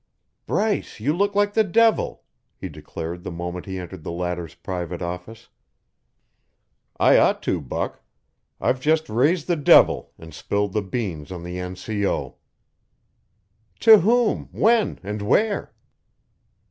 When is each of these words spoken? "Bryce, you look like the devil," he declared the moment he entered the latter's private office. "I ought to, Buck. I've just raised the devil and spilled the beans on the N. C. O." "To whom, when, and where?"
"Bryce, 0.47 0.99
you 0.99 1.15
look 1.15 1.35
like 1.35 1.53
the 1.53 1.63
devil," 1.63 2.23
he 2.57 2.69
declared 2.69 3.21
the 3.23 3.29
moment 3.29 3.67
he 3.67 3.77
entered 3.77 4.03
the 4.03 4.09
latter's 4.11 4.55
private 4.55 4.99
office. 4.99 5.49
"I 6.99 7.19
ought 7.19 7.43
to, 7.43 7.61
Buck. 7.61 8.01
I've 8.59 8.79
just 8.81 9.07
raised 9.09 9.45
the 9.45 9.55
devil 9.55 10.11
and 10.17 10.33
spilled 10.33 10.73
the 10.73 10.81
beans 10.81 11.31
on 11.31 11.43
the 11.43 11.59
N. 11.59 11.75
C. 11.75 12.03
O." 12.07 12.37
"To 13.81 13.99
whom, 13.99 14.49
when, 14.51 14.99
and 15.03 15.21
where?" 15.21 15.71